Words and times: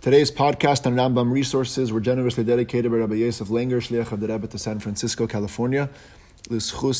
Today's 0.00 0.30
podcast 0.30 0.86
on 0.86 0.94
Rambam 0.94 1.30
resources 1.30 1.92
were 1.92 2.00
generously 2.00 2.42
dedicated 2.42 2.90
by 2.90 2.96
Rabbi 2.96 3.16
Yosef 3.16 3.48
Langer, 3.48 3.82
Shliach 3.86 4.12
of 4.12 4.20
the 4.20 4.28
Rebbe 4.28 4.46
to 4.46 4.58
San 4.58 4.78
Francisco, 4.78 5.26
California. 5.26 5.90
Today's 6.48 6.70
shir 6.70 6.96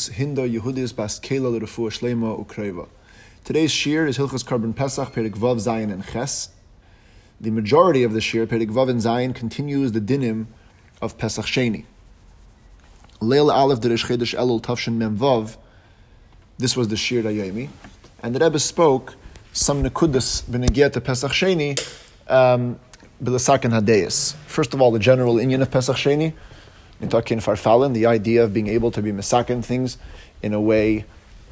is 4.06 4.18
Hilchas 4.18 4.44
Korban 4.44 4.76
Pesach, 4.76 5.14
Perik 5.14 5.32
Vav, 5.32 5.56
Zayin, 5.56 5.90
and 5.90 6.06
Ches. 6.06 6.50
The 7.40 7.50
majority 7.50 8.02
of 8.02 8.12
the 8.12 8.20
shir, 8.20 8.46
Perik 8.46 8.70
Vav 8.70 8.90
and 8.90 9.00
Zayin, 9.00 9.34
continues 9.34 9.92
the 9.92 10.00
dinim 10.02 10.48
of 11.00 11.16
Pesach 11.16 11.46
Sheni. 11.46 11.86
Leil 13.22 13.50
Aleph 13.50 13.80
Derish 13.80 14.04
Chedesh 14.04 14.38
Elul 14.38 14.60
Tavshin 14.60 14.96
Mem 14.96 15.16
Vav. 15.16 15.56
This 16.58 16.76
was 16.76 16.88
the 16.88 16.98
shir 16.98 17.22
Dayomi. 17.22 17.70
And 18.22 18.34
the 18.34 18.44
Rebbe 18.44 18.58
spoke 18.58 19.14
some 19.54 19.82
nekudas 19.82 20.42
b'negia 20.42 20.92
to 20.92 21.00
Pesach 21.00 21.32
Sheni, 21.32 21.80
um, 22.28 22.78
Bilasakin 23.22 23.78
Hadeyas. 23.78 24.34
First 24.46 24.72
of 24.72 24.80
all, 24.80 24.90
the 24.90 24.98
general 24.98 25.34
inyan 25.34 25.60
of 25.60 25.70
Pesach 25.70 25.96
Sheni, 25.96 26.32
Nitakin 27.02 27.42
Farfalin, 27.42 27.92
the 27.92 28.06
idea 28.06 28.42
of 28.42 28.54
being 28.54 28.68
able 28.68 28.90
to 28.90 29.02
be 29.02 29.12
misakin 29.12 29.62
things 29.62 29.98
in 30.42 30.54
a 30.54 30.60
way 30.60 31.04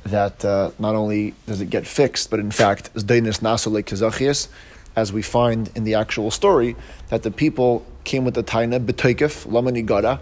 that 0.04 0.42
uh, 0.46 0.70
not 0.78 0.94
only 0.94 1.34
does 1.46 1.60
it 1.60 1.68
get 1.68 1.86
fixed, 1.86 2.30
but 2.30 2.40
in 2.40 2.50
fact, 2.50 2.94
Zdainis 2.94 3.40
Nasole 3.40 3.84
Kazachias, 3.84 4.48
as 4.96 5.12
we 5.12 5.20
find 5.20 5.70
in 5.74 5.84
the 5.84 5.94
actual 5.94 6.30
story, 6.30 6.74
that 7.08 7.22
the 7.22 7.30
people 7.30 7.84
came 8.04 8.24
with 8.24 8.32
the 8.32 8.42
taina 8.42 8.82
b'toikif, 8.84 9.46
lamani 9.46 9.84
gada, 9.84 10.20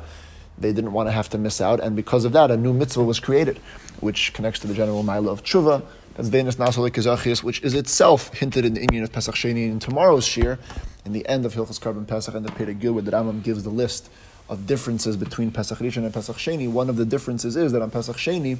they 0.58 0.72
didn't 0.72 0.92
want 0.92 1.06
to 1.06 1.12
have 1.12 1.28
to 1.28 1.38
miss 1.38 1.60
out, 1.60 1.78
and 1.78 1.94
because 1.94 2.24
of 2.24 2.32
that, 2.32 2.50
a 2.50 2.56
new 2.56 2.72
mitzvah 2.72 3.04
was 3.04 3.20
created, 3.20 3.58
which 4.00 4.32
connects 4.32 4.58
to 4.60 4.66
the 4.66 4.74
general 4.74 5.04
mila 5.04 5.30
of 5.30 5.44
tshuva, 5.44 5.82
that's 6.16 6.30
Nasole 6.30 6.90
Kazachias, 6.90 7.42
which 7.42 7.60
is 7.62 7.74
itself 7.74 8.32
hinted 8.32 8.64
in 8.64 8.72
the 8.72 8.86
inyan 8.86 9.02
of 9.02 9.12
Pesach 9.12 9.34
Sheni 9.34 9.68
in 9.70 9.78
tomorrow's 9.78 10.26
shir, 10.26 10.58
in 11.04 11.12
the 11.12 11.28
end 11.28 11.44
of 11.44 11.54
Hilchas 11.54 11.78
Korban 11.78 12.06
Pesach 12.06 12.34
and 12.34 12.44
the 12.44 12.50
Perigil, 12.50 12.94
where 12.94 13.02
the 13.02 13.10
Rambam 13.10 13.42
gives 13.42 13.64
the 13.64 13.70
list 13.70 14.08
of 14.48 14.66
differences 14.66 15.16
between 15.16 15.50
Pesach 15.50 15.78
Rishon 15.78 16.04
and 16.04 16.14
Pesach 16.14 16.36
Sheni. 16.36 16.70
One 16.70 16.88
of 16.88 16.96
the 16.96 17.04
differences 17.04 17.54
is 17.54 17.72
that 17.72 17.82
on 17.82 17.90
Pesach 17.90 18.16
Sheni, 18.16 18.56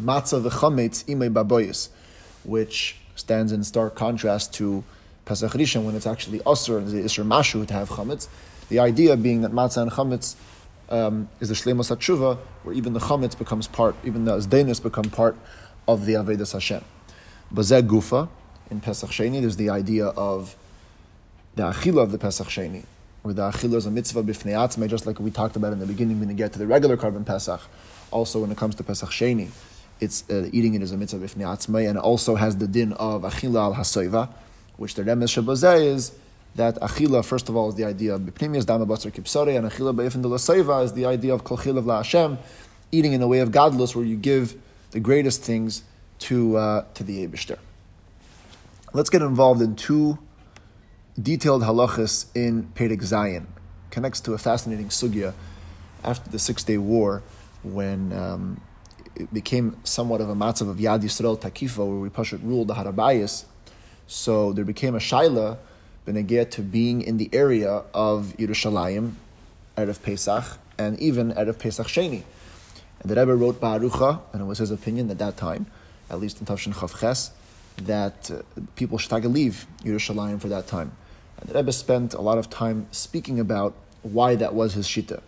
matzah 0.00 0.46
v'chametz 0.46 1.04
imei 1.06 1.32
baboyis, 1.32 1.88
which 2.44 2.96
stands 3.16 3.50
in 3.50 3.64
stark 3.64 3.94
contrast 3.94 4.52
to 4.54 4.84
Pesach 5.24 5.52
Rishon 5.52 5.84
when 5.84 5.96
it's 5.96 6.06
actually 6.06 6.40
usr 6.40 6.76
and 6.76 6.88
the 6.88 6.98
isr 6.98 7.24
mashu 7.26 7.66
to 7.66 7.72
have 7.72 7.88
chametz. 7.88 8.28
The 8.68 8.80
idea 8.80 9.16
being 9.16 9.40
that 9.42 9.52
matzah 9.52 9.80
and 9.80 9.90
chametz 9.90 10.34
um, 10.90 11.30
is 11.40 11.48
the 11.48 11.54
shleimus 11.54 11.90
hatshuva, 11.90 12.36
where 12.64 12.74
even 12.74 12.92
the 12.92 13.00
chametz 13.00 13.38
becomes 13.38 13.66
part, 13.66 13.96
even 14.04 14.26
the 14.26 14.32
azdenis 14.32 14.82
become 14.82 15.04
part 15.04 15.36
of 15.86 16.06
the 16.06 16.14
Avedis 16.14 16.52
Hashem. 16.52 16.84
Bazeh 17.52 17.86
Gufa, 17.86 18.28
in 18.70 18.80
Pesach 18.80 19.10
Sheni, 19.10 19.40
there's 19.40 19.56
the 19.56 19.70
idea 19.70 20.06
of 20.06 20.56
the 21.54 21.62
Achila 21.62 22.02
of 22.02 22.12
the 22.12 22.18
Pesach 22.18 22.48
Sheni, 22.48 22.84
where 23.22 23.34
the 23.34 23.42
Achila 23.50 23.74
is 23.74 23.86
a 23.86 23.90
mitzvah 23.90 24.22
b'fnei 24.22 24.88
just 24.88 25.06
like 25.06 25.20
we 25.20 25.30
talked 25.30 25.56
about 25.56 25.72
in 25.72 25.78
the 25.78 25.86
beginning 25.86 26.18
when 26.18 26.28
we 26.28 26.34
get 26.34 26.52
to 26.52 26.58
the 26.58 26.66
regular 26.66 26.96
korban 26.96 27.24
Pesach. 27.24 27.60
Also, 28.10 28.40
when 28.40 28.50
it 28.50 28.56
comes 28.56 28.74
to 28.74 28.82
Pesach 28.82 29.10
Sheni, 29.10 29.48
it's 30.00 30.28
uh, 30.30 30.48
eating 30.52 30.74
it 30.74 30.82
is 30.82 30.92
a 30.92 30.96
mitzvah 30.96 31.24
b'fnei 31.24 31.88
and 31.88 31.98
also 31.98 32.34
has 32.34 32.56
the 32.56 32.66
din 32.66 32.92
of 32.94 33.22
Achila 33.22 33.62
al 33.62 33.74
Hasoiva, 33.74 34.28
which 34.76 34.94
the 34.94 35.02
Remes 35.02 35.42
Shabazeh 35.42 35.84
is 35.86 36.12
that 36.56 36.76
Achila, 36.76 37.24
first 37.24 37.48
of 37.48 37.56
all, 37.56 37.68
is 37.68 37.74
the 37.74 37.84
idea 37.84 38.14
of 38.14 38.22
Bipnimius, 38.22 38.64
Dama 38.64 38.86
Batzar 38.86 39.12
Kipsare, 39.12 39.56
and 39.56 39.70
Achila 39.70 39.94
Be'efin 39.94 40.22
de 40.22 40.82
is 40.82 40.92
the 40.92 41.06
idea 41.06 41.34
of 41.34 41.44
Kol 41.44 41.58
Chilav 41.58 41.84
La 41.84 41.98
Hashem, 41.98 42.38
eating 42.92 43.12
in 43.12 43.20
the 43.20 43.28
way 43.28 43.40
of 43.40 43.50
gadlus, 43.50 43.94
where 43.94 44.04
you 44.04 44.16
give 44.16 44.56
the 44.94 45.00
greatest 45.00 45.42
things 45.42 45.82
to, 46.20 46.56
uh, 46.56 46.84
to 46.94 47.02
the 47.02 47.26
Abishter. 47.26 47.58
Let's 48.92 49.10
get 49.10 49.22
involved 49.22 49.60
in 49.60 49.74
two 49.74 50.20
detailed 51.20 51.62
halachas 51.62 52.26
in 52.32 52.70
Perek 52.76 53.02
Zion. 53.02 53.48
Connects 53.90 54.20
to 54.20 54.34
a 54.34 54.38
fascinating 54.38 54.90
sugya 54.90 55.34
after 56.04 56.30
the 56.30 56.38
Six 56.38 56.62
Day 56.62 56.78
War 56.78 57.24
when 57.64 58.12
um, 58.12 58.60
it 59.16 59.34
became 59.34 59.76
somewhat 59.82 60.20
of 60.20 60.28
a 60.28 60.34
matzav 60.36 60.70
of 60.70 60.76
Yad 60.76 61.02
Yisrael 61.02 61.40
Takifa, 61.40 61.78
where 61.78 61.98
we 61.98 62.08
Pashat 62.08 62.40
ruled 62.44 62.68
the 62.68 62.74
Harabayas. 62.74 63.46
So 64.06 64.52
there 64.52 64.64
became 64.64 64.94
a 64.94 64.98
shaila 64.98 65.58
benegeh 66.06 66.48
to 66.52 66.62
being 66.62 67.02
in 67.02 67.16
the 67.16 67.30
area 67.32 67.82
of 67.92 68.34
Yerushalayim, 68.38 69.14
out 69.76 69.88
of 69.88 70.00
Pesach, 70.04 70.44
and 70.78 71.00
even 71.00 71.36
out 71.36 71.48
of 71.48 71.58
Pesach 71.58 71.88
Sheni. 71.88 72.22
And 73.04 73.10
the 73.10 73.20
Rebbe 73.20 73.36
wrote 73.36 73.60
Barucha, 73.60 74.22
and 74.32 74.40
it 74.40 74.46
was 74.46 74.58
his 74.58 74.70
opinion 74.70 75.10
at 75.10 75.18
that 75.18 75.36
time, 75.36 75.66
at 76.08 76.18
least 76.20 76.40
in 76.40 76.46
Tavshin 76.46 76.72
Chavches, 76.72 77.32
that 77.82 78.30
uh, 78.30 78.40
people 78.76 78.96
should 78.96 79.10
take 79.10 79.24
a 79.24 79.28
leave 79.28 79.66
Yerushalayim 79.82 80.40
for 80.40 80.48
that 80.48 80.66
time. 80.66 80.92
And 81.38 81.50
the 81.50 81.54
Rebbe 81.54 81.70
spent 81.70 82.14
a 82.14 82.22
lot 82.22 82.38
of 82.38 82.48
time 82.48 82.86
speaking 82.92 83.38
about 83.38 83.74
why 84.02 84.36
that 84.36 84.54
was 84.54 84.72
his 84.72 84.86
shita. 84.86 85.20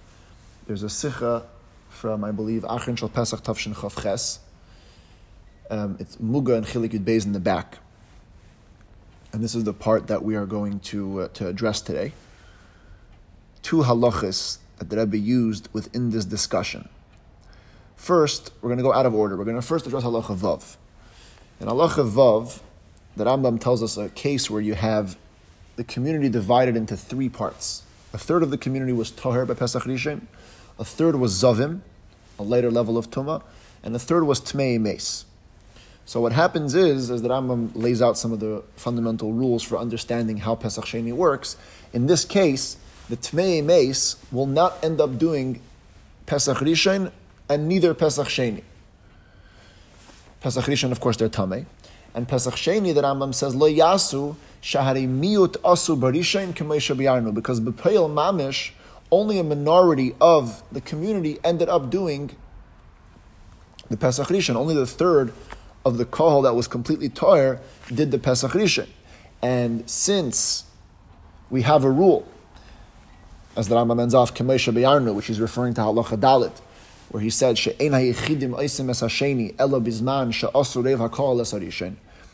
There's 0.67 0.83
a 0.83 0.89
sikha 0.89 1.45
from, 1.91 2.25
I 2.25 2.31
believe, 2.31 2.63
Achrin 2.63 2.97
Shal 2.97 3.11
Pesach 3.11 3.43
Tavshin 3.43 3.75
Chavches. 3.75 4.39
Um, 5.69 5.99
it's 6.01 6.17
Muga 6.17 6.57
and 6.57 6.67
Chilik 6.67 6.93
Yud 6.93 7.05
Beis 7.05 7.27
in 7.27 7.33
the 7.33 7.41
back. 7.41 7.77
And 9.35 9.45
this 9.45 9.55
is 9.55 9.65
the 9.65 9.75
part 9.75 10.07
that 10.07 10.25
we 10.25 10.35
are 10.35 10.47
going 10.47 10.81
to, 10.81 11.23
uh, 11.23 11.29
to 11.35 11.47
address 11.47 11.83
today. 11.83 12.13
Two 13.61 13.83
halachas 13.83 14.59
that 14.79 14.89
the 14.89 14.97
Rebbe 14.97 15.19
used 15.19 15.69
within 15.75 16.09
this 16.09 16.25
discussion. 16.25 16.89
First, 17.97 18.53
we're 18.61 18.69
going 18.69 18.79
to 18.79 18.85
go 18.85 18.93
out 18.93 19.07
of 19.07 19.15
order. 19.15 19.37
We're 19.37 19.45
going 19.45 19.57
to 19.57 19.67
first 19.67 19.87
address 19.87 20.05
halacha 20.05 20.37
vav. 20.37 20.77
In 21.61 21.67
halacha 21.67 22.09
vav, 22.09 22.61
the 23.17 23.25
Rambam 23.25 23.61
tells 23.61 23.83
us 23.83 23.97
a 23.97 24.11
case 24.11 24.49
where 24.51 24.61
you 24.61 24.75
have 24.75 25.17
the 25.77 25.85
community 25.85 26.29
divided 26.29 26.77
into 26.77 26.97
three 26.97 27.29
parts. 27.29 27.83
A 28.13 28.19
third 28.19 28.43
of 28.43 28.51
the 28.51 28.59
community 28.59 28.93
was 28.93 29.11
toher 29.11 29.47
by 29.47 29.55
Pesach 29.55 29.83
Rishon, 29.85 30.23
a 30.79 30.85
third 30.85 31.17
was 31.17 31.35
zavim, 31.35 31.81
a 32.39 32.43
later 32.43 32.71
level 32.71 32.97
of 32.99 33.11
tuma, 33.11 33.43
and 33.83 33.97
a 33.97 33.99
third 33.99 34.25
was 34.25 34.41
tmei 34.41 34.79
mes. 34.79 35.25
So 36.05 36.21
what 36.21 36.33
happens 36.33 36.75
is, 36.75 37.11
as 37.11 37.23
the 37.23 37.29
Rambam 37.29 37.71
lays 37.75 38.01
out 38.01 38.17
some 38.17 38.33
of 38.33 38.41
the 38.41 38.63
fundamental 38.77 39.33
rules 39.33 39.63
for 39.63 39.77
understanding 39.79 40.37
how 40.37 40.55
Pesach 40.55 40.85
Sheni 40.85 41.13
works, 41.13 41.57
in 41.93 42.07
this 42.07 42.25
case, 42.25 42.77
the 43.09 43.17
tmei 43.17 43.65
mes 43.65 44.17
will 44.31 44.47
not 44.47 44.83
end 44.85 45.01
up 45.01 45.19
doing 45.19 45.61
Pesach 46.27 46.59
Rishon 46.59 47.11
and 47.49 47.69
neither 47.69 47.95
Pesach 47.95 48.29
Sheni. 48.29 48.63
Pesach 50.41 50.65
Rishon, 50.65 50.93
of 50.93 51.01
course, 51.01 51.17
they're 51.17 51.29
Tameh. 51.29 51.67
And 52.15 52.27
Pesach 52.27 52.55
Sheni, 52.55 52.95
the 52.95 53.03
Rambam 53.03 53.35
says, 53.35 53.55
Lo 53.55 53.71
Yasu, 53.71 54.37
Shahari 54.63 55.07
Miut 55.07 55.57
Asu 55.59 55.99
Barishain 55.99 56.55
Biyarnu, 56.55 57.35
because 57.35 57.61
B'Peil 57.61 58.11
Mamish, 58.11 58.71
only 59.11 59.39
a 59.39 59.45
minority 59.45 60.15
of 60.21 60.63
the 60.73 60.81
community 60.81 61.39
ended 61.45 61.69
up 61.69 61.91
doing 61.91 62.35
the 63.89 63.97
Pesach 63.97 64.29
Rishon. 64.29 64.57
Only 64.57 64.75
the 64.75 64.87
third 64.87 65.33
of 65.85 65.99
the 65.99 66.05
Kohol 66.05 66.43
that 66.43 66.55
was 66.55 66.67
completely 66.67 67.09
Toyer 67.09 67.61
did 67.93 68.11
the 68.11 68.19
Pesach 68.19 68.53
Rishon. 68.53 68.89
And 69.43 69.89
since 69.89 70.65
we 71.51 71.63
have 71.63 71.85
a 71.85 71.91
rule, 71.91 72.27
as 73.55 73.69
the 73.69 73.77
Rambam 73.77 74.01
ends 74.01 74.15
off, 74.15 74.35
Kamesha 74.35 74.73
Biyarnu, 74.73 75.15
which 75.15 75.31
is 75.31 75.41
referring 75.41 75.75
to 75.75 75.83
Halacha 75.83 76.19
Dalit, 76.19 76.61
where 77.11 77.23
he 77.23 77.31
said, 77.31 77.57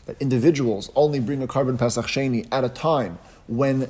that 0.05 0.17
individuals 0.19 0.91
only 0.95 1.19
bring 1.19 1.41
a 1.41 1.47
korban 1.47 1.77
pesach 1.79 2.05
sheni 2.07 2.47
at 2.51 2.63
a 2.63 2.69
time 2.69 3.17
when 3.47 3.87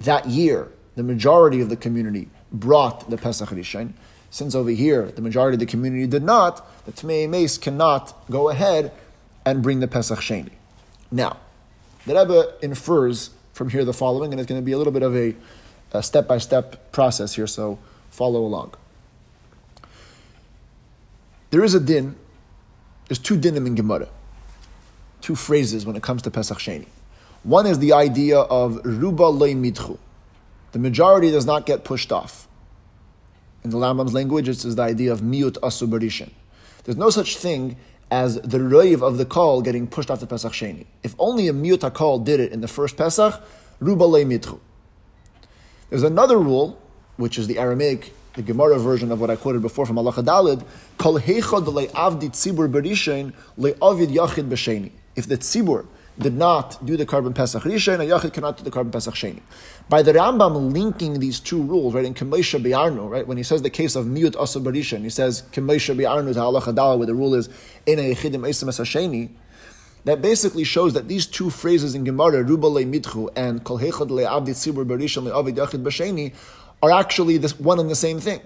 that 0.00 0.26
year 0.26 0.68
the 0.96 1.02
majority 1.02 1.60
of 1.60 1.68
the 1.68 1.76
community 1.76 2.28
brought 2.52 3.10
the 3.10 3.16
pesach 3.16 3.50
rishon. 3.50 3.92
Since 4.30 4.54
over 4.54 4.70
here 4.70 5.10
the 5.10 5.20
majority 5.22 5.56
of 5.56 5.60
the 5.60 5.66
community 5.66 6.06
did 6.06 6.22
not, 6.22 6.66
the 6.86 6.92
Tmei 6.92 7.28
Mace 7.28 7.58
cannot 7.58 8.14
go 8.30 8.48
ahead 8.48 8.92
and 9.44 9.62
bring 9.62 9.80
the 9.80 9.88
pesach 9.88 10.20
sheni. 10.20 10.52
Now, 11.10 11.36
the 12.06 12.14
Rebbe 12.14 12.54
infers 12.62 13.30
from 13.52 13.68
here 13.68 13.84
the 13.84 13.92
following, 13.92 14.32
and 14.32 14.40
it's 14.40 14.48
going 14.48 14.60
to 14.60 14.64
be 14.64 14.72
a 14.72 14.78
little 14.78 14.92
bit 14.92 15.02
of 15.02 15.14
a 15.14 15.34
step 16.02 16.26
by 16.26 16.38
step 16.38 16.92
process 16.92 17.34
here, 17.34 17.46
so 17.46 17.78
follow 18.10 18.40
along. 18.40 18.72
There 21.50 21.64
is 21.64 21.74
a 21.74 21.80
din, 21.80 22.14
there's 23.08 23.18
two 23.18 23.36
dinim 23.36 23.66
in 23.66 23.74
Gemara, 23.74 24.08
two 25.20 25.34
phrases 25.34 25.84
when 25.84 25.96
it 25.96 26.02
comes 26.02 26.22
to 26.22 26.30
Pesach 26.30 26.58
Sheni. 26.58 26.86
One 27.42 27.66
is 27.66 27.80
the 27.80 27.92
idea 27.92 28.38
of 28.38 28.80
ruba 28.84 29.24
loy 29.24 29.54
mitchu. 29.54 29.98
The 30.72 30.78
majority 30.78 31.32
does 31.32 31.46
not 31.46 31.66
get 31.66 31.82
pushed 31.82 32.12
off. 32.12 32.46
In 33.64 33.70
the 33.70 33.78
Rambam's 33.78 34.14
language, 34.14 34.48
it's 34.48 34.62
the 34.62 34.80
idea 34.82 35.12
of 35.12 35.20
miut 35.20 35.54
asu 35.54 36.30
There's 36.84 36.96
no 36.96 37.10
such 37.10 37.36
thing 37.36 37.76
as 38.12 38.36
the 38.36 38.58
roiv 38.58 39.02
of 39.02 39.18
the 39.18 39.24
call 39.24 39.60
getting 39.60 39.88
pushed 39.88 40.10
off 40.10 40.20
the 40.20 40.26
Pesach 40.28 40.52
Sheni. 40.52 40.86
If 41.02 41.16
only 41.18 41.48
a 41.48 41.52
miut 41.52 41.92
call 41.94 42.20
did 42.20 42.38
it 42.38 42.52
in 42.52 42.60
the 42.60 42.68
first 42.68 42.96
Pesach, 42.96 43.42
ruba 43.80 44.04
loy 44.04 44.24
mitchu. 44.24 44.60
There's 45.88 46.04
another 46.04 46.38
rule, 46.38 46.80
which 47.16 47.38
is 47.38 47.48
the 47.48 47.58
Aramaic 47.58 48.12
the 48.34 48.42
Gemara 48.42 48.78
version 48.78 49.10
of 49.12 49.20
what 49.20 49.30
I 49.30 49.36
quoted 49.36 49.62
before 49.62 49.86
from 49.86 49.98
Allah 49.98 50.12
Dalid, 50.12 50.64
Kol 50.98 51.18
heichad 51.18 51.90
avdi 51.90 52.30
tzibur 52.30 52.70
berishain 52.70 53.32
le'avid 53.58 54.14
yachid 54.14 54.48
b'sheni. 54.48 54.92
If 55.16 55.26
the 55.26 55.38
tzibur 55.38 55.86
did 56.20 56.36
not 56.36 56.84
do 56.84 56.96
the 56.96 57.06
korban 57.06 57.34
Pesach 57.34 57.62
Rishon, 57.62 57.94
a 57.94 58.18
Yachid 58.18 58.32
cannot 58.32 58.58
do 58.58 58.64
the 58.64 58.70
korban 58.70 58.92
Pesach 58.92 59.14
Sheni. 59.14 59.40
By 59.88 60.02
the 60.02 60.12
Rambam 60.12 60.72
linking 60.72 61.18
these 61.18 61.40
two 61.40 61.62
rules, 61.62 61.94
right, 61.94 62.04
in 62.04 62.14
Kemesha 62.14 62.62
Bi'arnu, 62.62 63.08
right, 63.08 63.26
when 63.26 63.36
he 63.36 63.42
says 63.42 63.62
the 63.62 63.70
case 63.70 63.96
of 63.96 64.06
Miut 64.06 64.36
Asa 64.36 64.60
Barishan, 64.60 65.02
he 65.02 65.10
says 65.10 65.42
Kemesha 65.52 65.96
Bi'arnu 65.96 66.28
is 66.28 66.36
Halacha 66.36 66.74
Dala, 66.74 66.96
where 66.98 67.06
the 67.06 67.14
rule 67.14 67.34
is 67.34 67.48
in 67.86 67.98
a 67.98 68.14
Yechidim 68.14 68.40
Esim 68.40 68.68
Sheni, 68.68 69.30
that 70.04 70.20
basically 70.20 70.64
shows 70.64 70.92
that 70.94 71.08
these 71.08 71.26
two 71.26 71.48
phrases 71.48 71.94
in 71.94 72.04
Gemara, 72.04 72.42
Ruba 72.42 72.66
Le 72.66 72.84
Mitchu 72.84 73.30
and 73.34 73.64
Kol 73.64 73.78
Hechad 73.78 74.10
Le 74.10 74.24
Abdi 74.24 74.52
Tzibur 74.52 74.86
Barishan 74.86 75.24
Le 75.24 75.38
Avid 75.38 75.56
Yachid 75.56 75.82
Basheni, 75.82 76.34
are 76.82 76.90
actually 76.90 77.36
this 77.36 77.58
one 77.58 77.78
and 77.78 77.90
the 77.90 77.96
same 77.96 78.20
thing. 78.20 78.40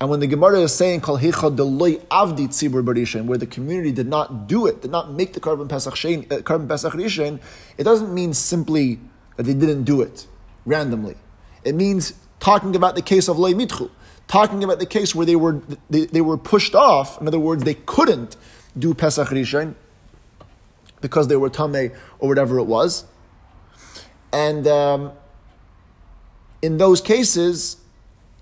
And 0.00 0.10
when 0.10 0.20
the 0.20 0.26
Gemara 0.26 0.60
is 0.60 0.74
saying 0.74 1.02
Kol 1.02 1.18
Hicha 1.18 1.56
Deloy 1.56 2.00
Avdi 2.08 2.48
Tzibur 2.48 2.84
Barishin, 2.84 3.26
where 3.26 3.38
the 3.38 3.46
community 3.46 3.92
did 3.92 4.08
not 4.08 4.48
do 4.48 4.66
it, 4.66 4.82
did 4.82 4.90
not 4.90 5.12
make 5.12 5.32
the 5.32 5.40
korban 5.40 5.68
Pesach 5.68 5.94
Shein, 5.94 6.30
uh, 6.30 6.66
Pesach 6.66 6.92
Rishon, 6.92 7.40
it 7.78 7.84
doesn't 7.84 8.12
mean 8.12 8.34
simply 8.34 8.98
that 9.36 9.44
they 9.44 9.54
didn't 9.54 9.84
do 9.84 10.02
it 10.02 10.26
randomly. 10.66 11.16
It 11.64 11.74
means 11.74 12.14
talking 12.40 12.74
about 12.74 12.96
the 12.96 13.02
case 13.02 13.28
of 13.28 13.38
Lei 13.38 13.54
Mitchu, 13.54 13.90
talking 14.26 14.64
about 14.64 14.78
the 14.78 14.86
case 14.86 15.14
where 15.14 15.26
they 15.26 15.36
were 15.36 15.62
they, 15.88 16.06
they 16.06 16.20
were 16.20 16.36
pushed 16.36 16.74
off. 16.74 17.20
In 17.20 17.28
other 17.28 17.38
words, 17.38 17.64
they 17.64 17.74
couldn't 17.74 18.36
do 18.78 18.94
Pesach 18.94 19.28
Rishon 19.28 19.74
because 21.00 21.28
they 21.28 21.36
were 21.36 21.50
Tameh 21.50 21.94
or 22.18 22.28
whatever 22.28 22.58
it 22.58 22.64
was. 22.64 23.04
And 24.32 24.66
um, 24.66 25.12
in 26.64 26.78
those 26.78 27.00
cases, 27.02 27.76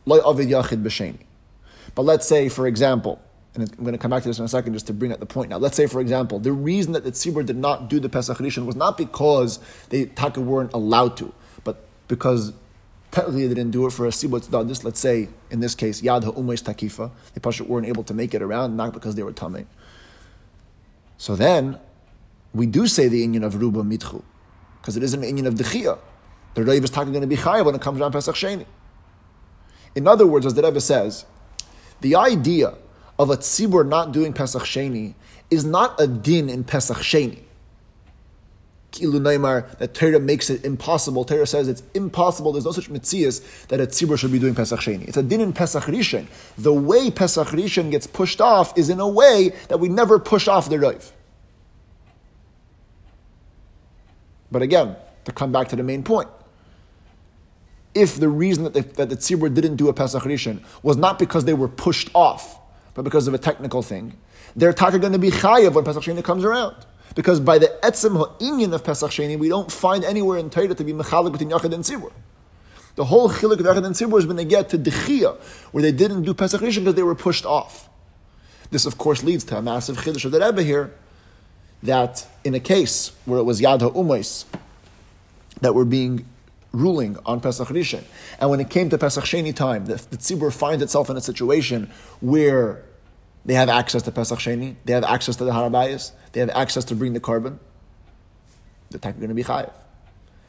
But 0.06 2.02
let's 2.02 2.26
say, 2.28 2.48
for 2.48 2.66
example, 2.68 3.20
and 3.54 3.68
I'm 3.68 3.84
going 3.84 3.92
to 3.92 3.98
come 3.98 4.10
back 4.12 4.22
to 4.22 4.28
this 4.28 4.38
in 4.38 4.44
a 4.44 4.48
second 4.48 4.72
just 4.74 4.86
to 4.86 4.94
bring 4.94 5.12
up 5.12 5.18
the 5.18 5.26
point 5.26 5.50
now. 5.50 5.58
Let's 5.58 5.76
say, 5.76 5.86
for 5.86 6.00
example, 6.00 6.38
the 6.38 6.52
reason 6.52 6.92
that 6.92 7.02
the 7.04 7.10
Tzibur 7.10 7.44
did 7.44 7.56
not 7.56 7.90
do 7.90 8.00
the 8.00 8.08
Pesach 8.08 8.38
Rishon 8.38 8.64
was 8.64 8.76
not 8.76 8.96
because 8.96 9.58
they 9.90 10.06
taka 10.06 10.40
weren't 10.40 10.72
allowed 10.72 11.16
to, 11.18 11.34
but 11.64 11.84
because 12.08 12.52
technically 13.10 13.48
they 13.48 13.54
didn't 13.54 13.72
do 13.72 13.84
it 13.86 13.92
for 13.92 14.06
a 14.06 14.10
Tzibur 14.10 14.68
This, 14.68 14.84
let's 14.84 15.00
say, 15.00 15.28
in 15.50 15.58
this 15.60 15.74
case, 15.74 16.00
Yad 16.00 16.24
Ha'umesh 16.24 16.62
Takifa, 16.62 17.10
the 17.34 17.40
probably 17.40 17.66
weren't 17.66 17.86
able 17.86 18.04
to 18.04 18.14
make 18.14 18.34
it 18.34 18.40
around, 18.40 18.76
not 18.76 18.92
because 18.94 19.16
they 19.16 19.24
were 19.24 19.32
Tameh. 19.32 19.66
So 21.18 21.34
then, 21.34 21.78
we 22.54 22.66
do 22.66 22.86
say 22.86 23.08
the 23.08 23.26
Inyan 23.26 23.44
of 23.44 23.60
Ruba 23.60 23.82
Mitchu, 23.82 24.22
because 24.80 24.96
it 24.96 25.02
isn't 25.02 25.22
an 25.22 25.36
Inyan 25.36 25.46
of 25.46 25.54
Dechia. 25.54 25.98
The 26.54 26.62
Reiv 26.62 26.84
is 26.84 26.90
talking 26.90 27.12
going 27.12 27.22
to 27.22 27.26
be 27.26 27.36
Chayav 27.36 27.64
when 27.64 27.74
it 27.74 27.80
comes 27.80 28.00
around 28.00 28.12
Pesach 28.12 28.34
Sheni. 28.34 28.66
In 29.94 30.06
other 30.06 30.26
words, 30.26 30.46
as 30.46 30.54
the 30.54 30.62
Rebbe 30.62 30.80
says, 30.80 31.24
the 32.00 32.16
idea 32.16 32.74
of 33.18 33.30
a 33.30 33.36
tzibur 33.36 33.86
not 33.86 34.12
doing 34.12 34.32
Pesach 34.32 34.62
Sheni 34.62 35.14
is 35.50 35.64
not 35.64 36.00
a 36.00 36.06
din 36.06 36.48
in 36.48 36.64
Pesach 36.64 36.98
Sheni. 36.98 37.40
Kilu 38.90 39.20
Neymar, 39.20 39.78
that 39.78 39.94
Torah 39.94 40.20
makes 40.20 40.50
it 40.50 40.64
impossible. 40.64 41.24
Torah 41.24 41.46
says 41.46 41.66
it's 41.66 41.82
impossible. 41.94 42.52
There's 42.52 42.66
no 42.66 42.72
such 42.72 42.90
mitzias 42.90 43.66
that 43.68 43.80
a 43.80 43.86
tzibur 43.86 44.18
should 44.18 44.32
be 44.32 44.38
doing 44.38 44.54
Pesach 44.54 44.80
Sheni. 44.80 45.08
It's 45.08 45.16
a 45.16 45.22
din 45.22 45.40
in 45.40 45.54
Pesach 45.54 45.84
Rishon. 45.84 46.26
The 46.58 46.72
way 46.72 47.10
Pesach 47.10 47.48
Rishon 47.48 47.90
gets 47.90 48.06
pushed 48.06 48.40
off 48.40 48.76
is 48.76 48.90
in 48.90 49.00
a 49.00 49.08
way 49.08 49.54
that 49.68 49.80
we 49.80 49.88
never 49.88 50.18
push 50.18 50.46
off 50.46 50.68
the 50.68 50.78
Rav. 50.78 51.12
But 54.50 54.60
again, 54.60 54.96
to 55.24 55.32
come 55.32 55.52
back 55.52 55.68
to 55.68 55.76
the 55.76 55.82
main 55.82 56.02
point, 56.02 56.28
if 57.94 58.16
the 58.16 58.28
reason 58.28 58.64
that, 58.64 58.74
they, 58.74 58.80
that 58.80 59.08
the 59.08 59.16
tzibur 59.16 59.52
didn't 59.52 59.76
do 59.76 59.88
a 59.88 59.92
Pesach 59.92 60.22
Rishon 60.22 60.62
was 60.82 60.96
not 60.96 61.18
because 61.18 61.44
they 61.44 61.54
were 61.54 61.68
pushed 61.68 62.10
off, 62.14 62.58
but 62.94 63.02
because 63.02 63.28
of 63.28 63.34
a 63.34 63.38
technical 63.38 63.82
thing, 63.82 64.16
they're 64.56 64.72
taka 64.72 64.98
going 64.98 65.12
to 65.12 65.18
be 65.18 65.30
chayav 65.30 65.74
when 65.74 65.84
Pesach 65.84 66.02
Sheni 66.02 66.22
comes 66.22 66.44
around. 66.44 66.76
Because 67.14 67.40
by 67.40 67.58
the 67.58 67.66
etzem 67.82 68.16
ha'inyan 68.16 68.72
of 68.72 68.84
Pesach 68.84 69.10
Sheni, 69.10 69.38
we 69.38 69.48
don't 69.48 69.70
find 69.70 70.04
anywhere 70.04 70.38
in 70.38 70.48
Torah 70.50 70.74
to 70.74 70.84
be 70.84 70.92
mechalik 70.92 71.32
between 71.32 71.50
Yachid 71.50 71.74
and 71.74 71.84
Tzibur. 71.84 72.12
The 72.94 73.04
whole 73.04 73.30
chiluk 73.30 73.60
of 73.60 73.66
Yachid 73.66 73.84
and 73.84 73.94
Tzibur 73.94 74.16
has 74.16 74.26
been 74.26 74.36
to 74.36 74.44
get 74.44 74.70
to 74.70 74.78
Dechia, 74.78 75.38
where 75.72 75.82
they 75.82 75.92
didn't 75.92 76.22
do 76.22 76.34
Pesach 76.34 76.60
Rishon 76.60 76.80
because 76.80 76.94
they 76.94 77.02
were 77.02 77.14
pushed 77.14 77.44
off. 77.44 77.88
This, 78.70 78.86
of 78.86 78.96
course, 78.96 79.22
leads 79.22 79.44
to 79.44 79.58
a 79.58 79.62
massive 79.62 79.98
chiddush 79.98 80.24
of 80.24 80.32
the 80.32 80.40
Rebbe 80.40 80.62
here, 80.62 80.94
that 81.82 82.26
in 82.44 82.54
a 82.54 82.60
case 82.60 83.12
where 83.26 83.38
it 83.38 83.42
was 83.42 83.60
Yad 83.60 83.80
ha'umais 83.80 84.44
that 85.60 85.74
were 85.74 85.84
being 85.84 86.24
ruling 86.72 87.18
on 87.26 87.40
Pesach 87.40 87.68
Rishon. 87.68 88.02
And 88.40 88.50
when 88.50 88.60
it 88.60 88.70
came 88.70 88.88
to 88.90 88.98
Pesach 88.98 89.24
Sheni 89.24 89.54
time, 89.54 89.86
the, 89.86 89.94
the 89.94 90.16
tzibur 90.16 90.52
finds 90.52 90.82
itself 90.82 91.10
in 91.10 91.16
a 91.16 91.20
situation 91.20 91.90
where 92.20 92.82
they 93.44 93.54
have 93.54 93.68
access 93.68 94.02
to 94.02 94.12
Pesach 94.12 94.38
Sheni, 94.38 94.76
they 94.84 94.92
have 94.92 95.04
access 95.04 95.36
to 95.36 95.44
the 95.44 95.50
Harabayas, 95.50 96.12
they 96.32 96.40
have 96.40 96.50
access 96.50 96.84
to 96.86 96.94
bring 96.94 97.12
the 97.12 97.20
korban, 97.20 97.58
the 98.90 98.98
time 98.98 99.16
going 99.16 99.28
to 99.28 99.34
be 99.34 99.44
chayiv. 99.44 99.72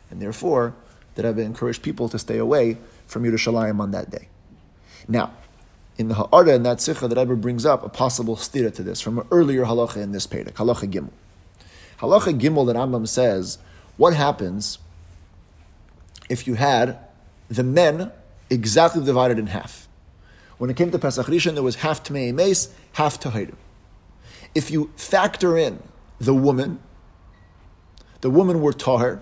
And 0.10 0.22
therefore, 0.22 0.76
the 1.16 1.24
Rebbe 1.24 1.42
encouraged 1.42 1.82
people 1.82 2.10
to 2.10 2.20
stay 2.20 2.38
away 2.38 2.78
from 3.08 3.24
Yerushalayim 3.24 3.80
on 3.80 3.92
that 3.92 4.10
day. 4.10 4.28
Now, 5.08 5.34
in 5.98 6.08
the 6.08 6.16
Ha'ara, 6.16 6.56
in 6.56 6.64
that 6.64 6.82
Sikha, 6.82 7.08
the 7.08 7.16
Rebbe 7.16 7.36
brings 7.36 7.66
up 7.66 7.84
a 7.84 7.90
possible 7.90 8.36
stira 8.36 8.74
to 8.76 8.84
this 8.84 9.02
from 9.02 9.20
an 9.20 9.28
earlier 9.32 9.66
halacha 9.66 9.98
in 9.98 10.12
this 10.12 10.26
Perek, 10.26 10.54
halacha 10.54 10.92
Gimel. 10.92 11.12
Halacha 12.00 12.40
Gimel 12.40 12.66
that 12.68 12.76
Rambam 12.76 13.08
says, 13.08 13.60
what 13.98 14.14
happens 14.14 14.80
if 16.34 16.48
you 16.48 16.56
had 16.56 16.98
the 17.48 17.64
men 17.64 18.12
exactly 18.50 19.06
divided 19.06 19.38
in 19.38 19.48
half. 19.48 19.88
When 20.58 20.70
it 20.72 20.76
came 20.76 20.90
to 20.90 20.98
Pesach 20.98 21.28
Rishon, 21.28 21.54
there 21.54 21.62
was 21.64 21.76
half 21.76 22.04
Tmei 22.04 22.34
Meis, 22.34 22.74
half 22.94 23.20
Tahirim. 23.20 23.56
If 24.56 24.72
you 24.72 24.92
factor 24.96 25.56
in 25.58 25.78
the 26.20 26.34
woman, 26.34 26.80
the 28.22 28.32
women 28.32 28.62
were 28.62 28.74
Tahir, 28.74 29.22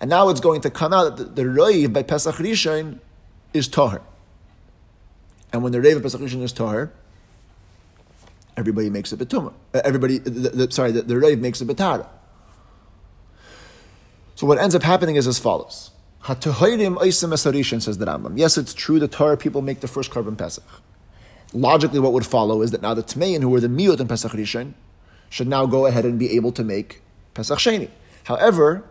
and 0.00 0.08
now 0.08 0.30
it's 0.30 0.40
going 0.40 0.62
to 0.62 0.70
come 0.70 0.92
out 0.94 1.16
that 1.16 1.36
the, 1.36 1.44
the 1.44 1.88
by 1.88 2.02
Pesach 2.02 2.36
Rishon 2.36 3.00
is 3.52 3.68
Tahir. 3.68 4.00
And 5.52 5.62
when 5.62 5.72
the 5.72 5.78
Reiv 5.78 5.96
of 5.96 6.02
Pesach 6.04 6.20
Rishon 6.22 6.42
is 6.42 6.52
Tahir, 6.52 6.90
everybody 8.56 8.88
makes 8.88 9.12
a 9.12 9.16
betuma. 9.18 9.52
Uh, 9.74 9.82
everybody, 9.84 10.18
the, 10.18 10.30
the, 10.30 10.72
sorry, 10.72 10.92
the, 10.92 11.02
the 11.02 11.36
makes 11.36 11.60
a 11.60 11.66
betara. 11.66 12.06
So 14.36 14.46
what 14.46 14.58
ends 14.58 14.74
up 14.74 14.82
happening 14.82 15.16
is 15.16 15.26
as 15.26 15.38
follows. 15.38 15.90
Hatuhayrim 16.24 16.96
oisim 16.96 17.34
esarishin, 17.34 17.82
says 17.82 17.98
the 17.98 18.06
Rambam. 18.06 18.38
Yes, 18.38 18.56
it's 18.56 18.72
true 18.72 18.98
the 18.98 19.08
Torah 19.08 19.36
people 19.36 19.60
make 19.60 19.80
the 19.80 19.88
first 19.88 20.10
korban 20.10 20.38
Pesach. 20.38 20.64
Logically, 21.52 22.00
what 22.00 22.14
would 22.14 22.24
follow 22.24 22.62
is 22.62 22.70
that 22.70 22.80
now 22.80 22.94
the 22.94 23.02
Tmein, 23.02 23.42
who 23.42 23.50
were 23.50 23.60
the 23.60 23.68
Miyot 23.68 24.00
in 24.00 24.08
Pesach 24.08 24.32
Rishon, 24.32 24.72
should 25.28 25.46
now 25.46 25.66
go 25.66 25.84
ahead 25.84 26.06
and 26.06 26.18
be 26.18 26.34
able 26.34 26.50
to 26.52 26.64
make 26.64 27.02
Pesach 27.34 27.58
Sheni. 27.58 27.90
However, 28.24 28.84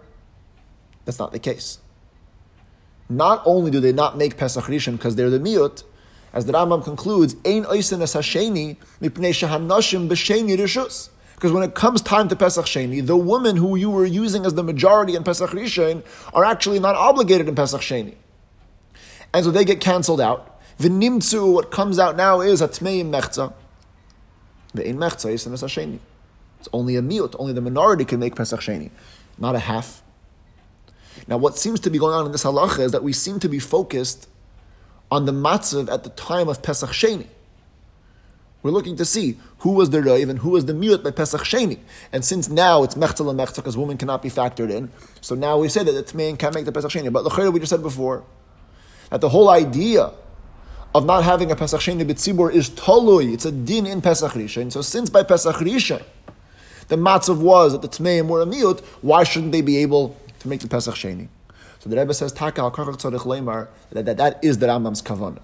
that's 1.05 1.17
not 1.17 1.31
the 1.31 1.39
case. 1.39 1.79
Not 3.09 3.41
only 3.45 3.71
do 3.71 3.79
they 3.79 3.93
not 3.93 4.15
make 4.15 4.37
Pesach 4.37 4.65
Rishon 4.65 4.93
because 4.93 5.15
they're 5.15 5.31
the 5.31 5.39
Miyot, 5.39 5.83
as 6.33 6.45
the 6.45 6.53
Rambam 6.53 6.83
concludes, 6.83 7.35
Ein 7.45 7.65
oisin 7.65 8.01
es 8.01 8.13
hasheni 8.13 8.77
mipnei 9.01 9.33
shehanoshim 9.33 10.07
b'sheni 10.07 10.55
rishus. 10.55 11.09
Because 11.43 11.51
when 11.51 11.63
it 11.63 11.75
comes 11.75 12.01
time 12.01 12.29
to 12.29 12.37
Pesach 12.37 12.63
Sheni, 12.63 13.05
the 13.05 13.17
women 13.17 13.57
who 13.57 13.75
you 13.75 13.89
were 13.89 14.05
using 14.05 14.45
as 14.45 14.53
the 14.53 14.63
majority 14.63 15.13
in 15.13 15.25
Pesach 15.25 15.49
Rishon 15.49 16.01
are 16.33 16.45
actually 16.45 16.79
not 16.79 16.95
obligated 16.95 17.49
in 17.49 17.55
Pesach 17.55 17.81
Sheni. 17.81 18.15
And 19.33 19.43
so 19.43 19.51
they 19.51 19.65
get 19.65 19.81
cancelled 19.81 20.21
out. 20.21 20.57
The 20.77 20.87
nimtzu, 20.87 21.51
what 21.51 21.69
comes 21.69 21.99
out 21.99 22.15
now 22.15 22.39
is 22.39 22.61
a 22.61 22.69
tmeim 22.69 23.09
mechza. 23.09 23.51
The 24.73 24.87
in 24.87 24.95
mechza 24.95 25.31
is 25.31 25.43
Pesach 25.43 25.69
Sheni. 25.69 25.99
It's 26.59 26.69
only 26.71 26.95
a 26.95 27.01
miut, 27.01 27.35
only 27.37 27.51
the 27.51 27.59
minority 27.59 28.05
can 28.05 28.21
make 28.21 28.37
Pesach 28.37 28.61
Sheni, 28.61 28.89
not 29.37 29.53
a 29.53 29.59
half. 29.59 30.01
Now, 31.27 31.35
what 31.35 31.57
seems 31.57 31.81
to 31.81 31.89
be 31.89 31.99
going 31.99 32.15
on 32.15 32.25
in 32.25 32.31
this 32.31 32.45
halacha 32.45 32.79
is 32.79 32.93
that 32.93 33.03
we 33.03 33.11
seem 33.11 33.41
to 33.41 33.49
be 33.49 33.59
focused 33.59 34.29
on 35.11 35.25
the 35.25 35.33
matzav 35.33 35.91
at 35.91 36.05
the 36.05 36.09
time 36.11 36.47
of 36.47 36.63
Pesach 36.63 36.91
Sheni. 36.91 37.27
We're 38.63 38.71
looking 38.71 38.95
to 38.95 39.03
see 39.05 39.37
who 39.59 39.71
was 39.71 39.89
the 39.89 39.99
Raiv 39.99 40.29
and 40.29 40.39
who 40.39 40.51
was 40.51 40.65
the 40.65 40.73
Miut 40.73 41.03
by 41.03 41.11
Pesach 41.11 41.41
Sheni. 41.41 41.79
And 42.13 42.23
since 42.23 42.47
now 42.47 42.83
it's 42.83 42.95
Mechzel 42.95 43.29
and 43.29 43.37
Mechzel 43.37 43.57
because 43.57 43.75
women 43.75 43.97
cannot 43.97 44.21
be 44.21 44.29
factored 44.29 44.71
in, 44.71 44.89
so 45.19 45.35
now 45.35 45.57
we 45.57 45.67
say 45.67 45.83
that 45.83 45.91
the 45.91 46.03
Tmein 46.03 46.39
can 46.39 46.53
make 46.53 46.63
the 46.63 46.71
Pesach 46.71 46.89
Sheni. 46.89 47.11
But 47.11 47.23
the 47.23 47.51
we 47.51 47.59
just 47.59 47.71
said 47.71 47.83
before, 47.83 48.23
that 49.09 49.19
the 49.19 49.29
whole 49.29 49.49
idea 49.49 50.11
of 50.95 51.05
not 51.05 51.25
having 51.25 51.51
a 51.51 51.57
Pesach 51.57 51.81
Sheni 51.81 52.09
B'tzibur 52.09 52.53
is 52.53 52.69
Tolui, 52.69 53.33
it's 53.33 53.43
a 53.45 53.51
din 53.51 53.85
in 53.85 54.01
Pesach 54.01 54.31
Rishon. 54.31 54.71
So 54.71 54.81
since 54.81 55.09
by 55.09 55.23
Pesach 55.23 55.57
Rishon, 55.57 56.01
the 56.87 56.95
matzav 56.95 57.39
was 57.39 57.73
that 57.73 57.81
the 57.81 57.89
Tmeim 57.89 58.27
were 58.27 58.41
a 58.41 58.45
Miut, 58.45 58.79
why 59.01 59.25
shouldn't 59.25 59.51
they 59.51 59.61
be 59.61 59.77
able 59.77 60.15
to 60.39 60.47
make 60.47 60.61
the 60.61 60.69
Pesach 60.69 60.95
Sheni? 60.95 61.27
So 61.79 61.89
the 61.89 61.97
Rebbe 61.97 62.13
says, 62.13 62.31
Taka 62.31 62.61
that, 62.71 63.67
that 64.05 64.17
that 64.17 64.39
is 64.41 64.57
the 64.59 64.67
Rambam's 64.67 65.01
kavanah 65.01 65.41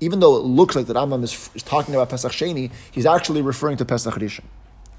even 0.00 0.20
though 0.20 0.36
it 0.36 0.44
looks 0.44 0.74
like 0.74 0.86
the 0.86 0.94
Rambam 0.94 1.22
is, 1.22 1.50
is 1.54 1.62
talking 1.62 1.94
about 1.94 2.08
Pesach 2.08 2.32
Sheni, 2.32 2.70
he's 2.90 3.06
actually 3.06 3.42
referring 3.42 3.76
to 3.76 3.84
Pesach 3.84 4.14
Rishon. 4.14 4.44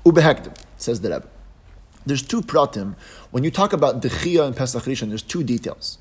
Ubehekdim, 0.05 0.55
says 0.77 1.01
the 1.01 1.09
Rebbe. 1.09 1.27
There's 2.05 2.21
two 2.21 2.41
pratim. 2.41 2.95
When 3.31 3.43
you 3.43 3.51
talk 3.51 3.73
about 3.73 4.01
Dechia 4.01 4.45
and 4.45 4.55
Pesach 4.55 4.83
Rishon, 4.83 5.09
there's 5.09 5.21
two 5.21 5.43
details. 5.43 5.97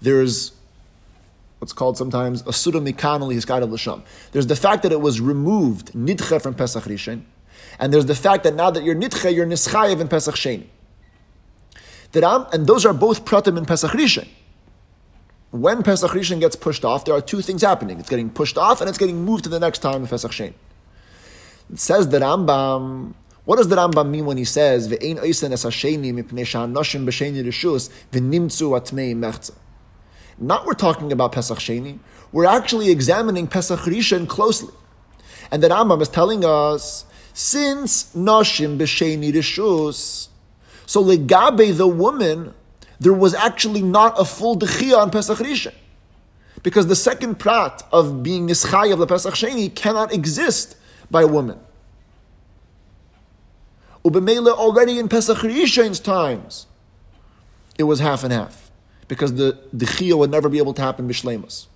There's 0.00 0.52
what's 1.58 1.72
called 1.72 1.96
sometimes 1.96 2.42
a 2.46 2.52
Suda 2.52 2.80
Mikan 2.80 3.20
Hiskad 3.34 3.68
L'Sham. 3.68 4.02
There's 4.32 4.46
the 4.46 4.56
fact 4.56 4.82
that 4.82 4.92
it 4.92 5.00
was 5.00 5.20
removed, 5.20 5.92
Nidche 5.92 6.40
from 6.40 6.54
Pesach 6.54 6.84
Rishon, 6.84 7.22
and 7.78 7.92
there's 7.92 8.06
the 8.06 8.14
fact 8.14 8.44
that 8.44 8.54
now 8.54 8.70
that 8.70 8.84
you're 8.84 8.94
Nidche, 8.94 9.34
you're 9.34 9.46
Nischayev 9.46 10.00
in 10.00 10.08
Pesach 10.08 10.34
Sheni. 10.34 10.66
The 12.12 12.20
Ram, 12.20 12.46
and 12.52 12.66
those 12.66 12.86
are 12.86 12.94
both 12.94 13.24
pratim 13.24 13.58
in 13.58 13.66
Pesach 13.66 13.90
Rishon. 13.92 14.28
When 15.50 15.82
Pesach 15.82 16.10
Rishon 16.10 16.40
gets 16.40 16.56
pushed 16.56 16.84
off, 16.84 17.06
there 17.06 17.14
are 17.14 17.22
two 17.22 17.40
things 17.40 17.62
happening. 17.62 17.98
It's 17.98 18.10
getting 18.10 18.28
pushed 18.28 18.58
off 18.58 18.80
and 18.80 18.88
it's 18.88 18.98
getting 18.98 19.24
moved 19.24 19.44
to 19.44 19.50
the 19.50 19.58
next 19.58 19.78
time 19.78 20.02
of 20.02 20.10
Pesach 20.10 20.30
Sheni. 20.30 20.52
It 21.72 21.78
says 21.78 22.08
the 22.08 22.18
Rambam, 22.18 23.14
what 23.44 23.56
does 23.56 23.68
the 23.68 23.76
Rambam 23.76 24.10
mean 24.10 24.26
when 24.26 24.36
he 24.36 24.44
says, 24.44 24.88
Ve'ein 24.88 25.18
oisen 25.18 25.52
es 25.52 25.64
hasheni 25.64 26.12
mipnei 26.12 26.44
b'sheni 27.06 27.42
atmei 28.72 29.16
mechza? 29.16 29.54
Not 30.38 30.66
we're 30.66 30.74
talking 30.74 31.12
about 31.12 31.32
Pesach 31.32 31.58
Sheni, 31.58 31.98
we're 32.30 32.44
actually 32.44 32.90
examining 32.90 33.46
Pesach 33.46 33.80
Rishon 33.80 34.28
closely. 34.28 34.74
And 35.50 35.62
the 35.62 35.68
Rambam 35.68 36.02
is 36.02 36.08
telling 36.08 36.44
us, 36.44 37.06
since 37.32 38.14
Nashim 38.14 38.76
b'sheni 38.76 39.32
rishus, 39.32 40.28
so 40.84 41.02
legabe 41.02 41.74
the 41.76 41.86
woman, 41.86 42.52
there 43.00 43.12
was 43.12 43.34
actually 43.34 43.82
not 43.82 44.18
a 44.18 44.24
full 44.24 44.58
dechia 44.58 44.98
on 44.98 45.10
Pesach 45.10 45.38
Rishon. 45.38 45.74
Because 46.62 46.88
the 46.88 46.96
second 46.96 47.38
prat 47.38 47.82
of 47.92 48.22
being 48.22 48.48
nischay 48.48 48.92
of 48.92 48.98
the 48.98 49.06
Pesach 49.06 49.34
Sheni 49.34 49.72
cannot 49.72 50.12
exist 50.12 50.76
by 51.10 51.22
a 51.22 51.26
woman. 51.26 51.60
Ubemela 54.04 54.52
already 54.52 54.98
in 54.98 55.08
Pesach 55.08 55.38
Rishon's 55.38 56.00
times, 56.00 56.66
it 57.78 57.84
was 57.84 58.00
half 58.00 58.24
and 58.24 58.32
half. 58.32 58.70
Because 59.06 59.34
the 59.34 59.58
dechia 59.74 60.18
would 60.18 60.30
never 60.30 60.48
be 60.48 60.58
able 60.58 60.74
to 60.74 60.82
happen 60.82 61.08
b'shlemus. 61.08 61.66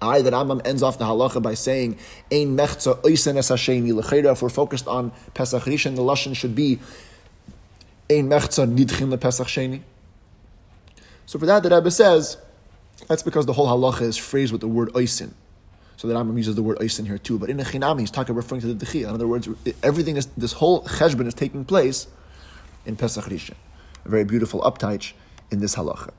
I, 0.00 0.20
that 0.20 0.32
Rambam 0.32 0.64
ends 0.66 0.82
off 0.82 0.98
the 0.98 1.06
halacha 1.06 1.42
by 1.42 1.54
saying, 1.54 1.98
Ein 2.30 2.56
mechza 2.56 3.00
oisen 3.02 3.36
es 3.36 3.50
l'chera. 3.50 4.32
If 4.32 4.42
we're 4.42 4.48
focused 4.50 4.86
on 4.86 5.10
Pesach 5.32 5.64
Rishon, 5.64 5.96
the 5.96 6.02
lashon 6.02 6.36
should 6.36 6.54
be 6.54 6.78
Ein 8.08 8.28
mechza 8.28 8.66
nidchin 8.66 9.14
lePesach 9.14 9.46
sheni. 9.46 9.82
So 11.26 11.38
for 11.38 11.46
that, 11.46 11.62
the 11.62 11.70
Rebbe 11.70 11.90
says, 11.90 12.36
that's 13.08 13.22
because 13.22 13.46
the 13.46 13.52
whole 13.52 13.66
halacha 13.66 14.02
is 14.02 14.16
phrased 14.16 14.52
with 14.52 14.60
the 14.60 14.68
word 14.68 14.94
oisin. 14.94 15.34
So 15.96 16.06
the 16.06 16.14
Rambam 16.14 16.36
uses 16.36 16.54
the 16.54 16.62
word 16.62 16.78
oisin 16.80 17.06
here 17.06 17.18
too. 17.18 17.38
But 17.38 17.50
in 17.50 17.56
the 17.56 17.64
chinami, 17.64 18.00
he's 18.00 18.10
talking 18.10 18.34
referring 18.34 18.60
to 18.60 18.72
the 18.72 18.86
dechia. 18.86 19.08
In 19.08 19.14
other 19.14 19.26
words, 19.26 19.48
everything 19.82 20.16
is, 20.16 20.26
this 20.36 20.52
whole 20.52 20.82
cheshbon 20.84 21.26
is 21.26 21.34
taking 21.34 21.64
place 21.64 22.06
in 22.84 22.96
Pesach 22.96 23.24
Rishon. 23.24 23.54
A 24.04 24.08
very 24.08 24.24
beautiful 24.24 24.60
uptaich 24.60 25.12
in 25.50 25.60
this 25.60 25.74
halacha. 25.74 26.12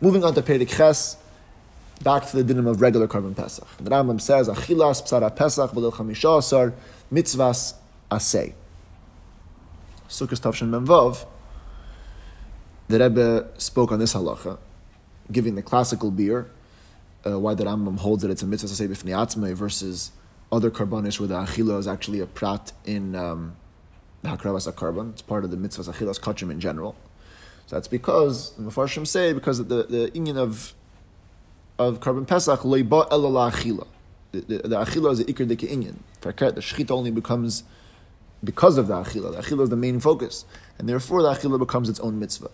Moving 0.00 0.24
on 0.24 0.34
to 0.34 0.42
Perik 0.42 0.74
Ches, 0.74 1.16
back 2.02 2.26
to 2.26 2.42
the 2.42 2.54
dinim 2.54 2.68
of 2.68 2.80
regular 2.80 3.08
korban 3.08 3.36
Pesach. 3.36 3.66
The 3.78 3.90
Rambam 3.90 4.20
says, 4.20 4.48
Achilas 4.48 5.02
psara 5.02 5.34
Pesach 5.34 5.72
chamisha 5.72 6.38
asar 6.38 6.72
mitzvahs 7.12 7.74
asay. 8.10 8.54
Sukkot 10.08 10.40
Tavshin 10.40 10.70
Memvav, 10.70 11.26
the 12.88 12.98
Rebbe 12.98 13.48
spoke 13.58 13.92
on 13.92 13.98
this 13.98 14.14
halacha, 14.14 14.58
giving 15.30 15.54
the 15.54 15.62
classical 15.62 16.10
beer, 16.10 16.50
uh, 17.26 17.38
why 17.38 17.54
the 17.54 17.64
Rambam 17.64 17.98
holds 17.98 18.22
that 18.22 18.30
it's 18.30 18.42
a 18.42 18.46
mitzvah 18.46 18.68
asay 18.68 18.88
b'fnei 18.88 19.12
atzmei 19.12 19.52
versus 19.52 20.12
other 20.50 20.70
karbanis 20.70 21.20
where 21.20 21.28
the 21.28 21.34
achila 21.34 21.78
is 21.78 21.86
actually 21.86 22.20
a 22.20 22.26
prat 22.26 22.72
in 22.86 23.14
um, 23.14 23.56
the 24.22 24.30
hakravas 24.30 24.72
karban. 24.72 25.10
It's 25.10 25.22
part 25.22 25.44
of 25.44 25.50
the 25.50 25.56
mitzvahs 25.56 25.92
achilas 25.92 26.18
kachim 26.18 26.50
in 26.50 26.60
general. 26.60 26.96
So 27.66 27.76
that's 27.76 27.88
because 27.88 28.52
the 28.54 28.62
Mefarshim 28.62 29.06
say 29.06 29.34
because 29.34 29.58
the 29.58 29.82
the 29.82 30.10
union 30.14 30.38
of 30.38 30.72
of 31.78 32.00
korban 32.00 32.26
pesach 32.26 32.60
loiba 32.60 33.08
elala 33.10 33.52
achila. 33.52 33.86
The, 34.32 34.40
the, 34.40 34.68
the 34.68 34.76
achila 34.76 35.12
is 35.12 35.18
the 35.18 35.24
ikr 35.24 35.46
deke 35.46 35.68
inyan. 35.68 35.96
The 36.22 36.32
shechita 36.32 36.92
only 36.92 37.10
becomes 37.10 37.64
because 38.42 38.78
of 38.78 38.88
the 38.88 38.94
achila. 38.94 39.32
The 39.32 39.42
achila 39.42 39.62
is 39.62 39.70
the 39.70 39.76
main 39.76 40.00
focus, 40.00 40.44
and 40.78 40.88
therefore 40.88 41.22
the 41.22 41.32
achila 41.32 41.58
becomes 41.58 41.88
its 41.88 42.00
own 42.00 42.18
mitzvah. 42.18 42.50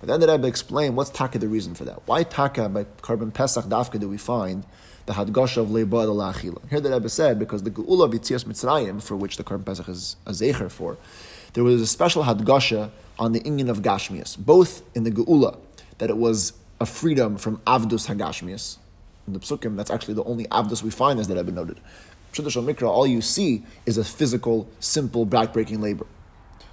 But 0.00 0.08
then 0.08 0.20
the 0.20 0.26
Rebbe 0.26 0.48
explained 0.48 0.96
what's 0.96 1.10
taka 1.10 1.38
the 1.38 1.46
reason 1.46 1.74
for 1.74 1.84
that. 1.84 2.02
Why 2.06 2.24
taka 2.24 2.68
by 2.68 2.84
korban 2.84 3.32
pesach 3.32 3.66
dafka 3.66 4.00
do 4.00 4.08
we 4.08 4.18
find 4.18 4.64
the 5.06 5.12
hadgasha 5.12 5.58
of 5.58 5.68
leiba 5.68 6.02
el 6.02 6.16
achila? 6.16 6.68
Here 6.68 6.80
the 6.80 6.90
Rebbe 6.90 7.08
said 7.08 7.38
because 7.38 7.62
the 7.62 7.70
geula 7.70 8.06
of 8.06 8.10
Mitzrayim, 8.10 9.00
for 9.00 9.16
which 9.16 9.36
the 9.36 9.44
korban 9.44 9.64
pesach 9.64 9.88
is 9.88 10.16
a 10.26 10.32
zecher 10.32 10.68
for, 10.68 10.96
there 11.52 11.62
was 11.62 11.80
a 11.80 11.86
special 11.86 12.24
hadgasha 12.24 12.90
on 13.18 13.30
the 13.30 13.40
inyan 13.40 13.68
of 13.68 13.82
gashmias, 13.82 14.36
both 14.36 14.82
in 14.96 15.04
the 15.04 15.12
geula 15.12 15.56
that 15.98 16.10
it 16.10 16.16
was 16.16 16.54
a 16.80 16.86
freedom 16.86 17.36
from 17.36 17.58
avdus 17.58 18.08
hagashmias. 18.08 18.78
In 19.28 19.34
the 19.34 19.38
psukim, 19.38 19.76
that's 19.76 19.90
actually 19.90 20.14
the 20.14 20.24
only 20.24 20.46
avdus 20.46 20.82
we 20.82 20.90
find, 20.90 21.20
as 21.20 21.28
the 21.28 21.36
Rebbe 21.36 21.52
noted. 21.52 21.78
Traditional 22.32 22.64
mikra, 22.64 22.88
all 22.88 23.06
you 23.06 23.20
see 23.20 23.64
is 23.84 23.98
a 23.98 24.04
physical, 24.04 24.66
simple, 24.80 25.26
backbreaking 25.26 25.80
labor. 25.80 26.06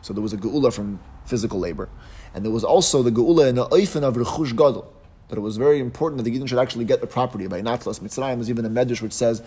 So 0.02 0.14
there 0.14 0.24
was 0.24 0.34
a 0.34 0.38
geula 0.38 0.74
from 0.74 1.00
physical 1.26 1.60
labor. 1.60 1.90
And 2.34 2.46
there 2.46 2.52
was 2.52 2.64
also 2.64 3.04
the 3.04 3.12
geula 3.12 3.50
in 3.50 3.56
the 3.56 3.68
oifen 3.68 4.04
of 4.04 4.16
rechush 4.16 4.52
gadol, 4.52 4.92
that 5.28 5.38
it 5.38 5.42
was 5.42 5.58
very 5.58 5.80
important 5.80 6.24
that 6.24 6.30
the 6.30 6.38
Yidden 6.38 6.48
should 6.48 6.60
actually 6.60 6.86
get 6.86 7.02
the 7.02 7.08
property 7.08 7.48
by 7.48 7.62
natlas 7.62 8.00
mitzrayim. 8.00 8.36
There's 8.36 8.50
even 8.50 8.66
a 8.66 8.70
medrash 8.70 9.02
which 9.02 9.14
says 9.14 9.44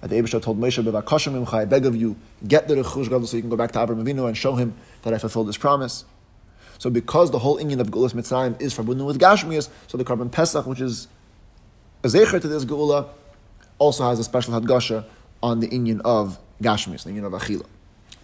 that 0.00 0.10
the 0.10 0.16
Abishah 0.16 0.42
told 0.42 0.60
Moshe, 0.60 0.82
"Bevakashim 0.82 1.44
imcha, 1.44 1.54
I 1.54 1.64
beg 1.64 1.86
of 1.86 1.94
you, 1.94 2.16
get 2.46 2.66
the 2.66 2.74
rechush 2.74 3.04
gadol 3.04 3.26
so 3.26 3.36
you 3.36 3.42
can 3.42 3.50
go 3.50 3.56
back 3.56 3.70
to 3.72 3.80
Abraham 3.80 4.04
Avinu 4.04 4.26
and 4.26 4.36
show 4.36 4.56
him 4.56 4.74
that 5.02 5.14
I 5.14 5.18
fulfilled 5.18 5.48
this 5.48 5.56
promise." 5.56 6.04
So 6.78 6.90
because 6.90 7.30
the 7.30 7.38
whole 7.38 7.58
inyan 7.58 7.78
of 7.78 7.92
Geulas 7.92 8.12
Mitzrayim 8.12 8.60
is 8.60 8.72
forbidden 8.72 9.04
with 9.04 9.20
Gashmias, 9.20 9.68
so 9.86 9.96
the 9.96 10.04
korban 10.04 10.32
Pesach, 10.32 10.66
which 10.66 10.80
is 10.80 11.06
a 12.02 12.08
zecher 12.08 12.40
to 12.40 12.48
this 12.48 12.64
Geula, 12.64 13.06
also 13.78 14.02
has 14.04 14.18
a 14.18 14.24
special 14.24 14.60
hadgasha 14.60 15.04
on 15.42 15.60
the 15.60 15.68
inyan 15.68 16.00
of 16.04 16.38
Gashmias, 16.62 17.04
the 17.04 17.10
inyan 17.10 17.24
of 17.24 17.32
Achila. 17.32 17.66